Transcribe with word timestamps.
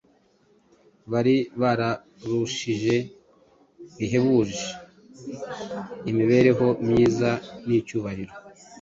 bari 1.11 1.35
babarushije 1.61 2.95
bihebuje 3.97 4.63
imibereho 6.09 6.67
myiza 6.85 7.29
n'icyubahiro, 7.67 8.33